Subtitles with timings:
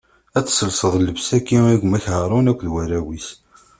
[0.37, 3.27] Ad tesselseḍ llebsa-agi i gma-k Haṛun akked warraw-is.